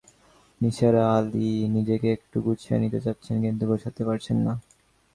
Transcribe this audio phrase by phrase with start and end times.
[0.61, 4.53] নিসার আলি নিজেকে একটু গুছিয়ে নিতে চাচ্ছেন, কিন্তু গোছাতে পারছেন না।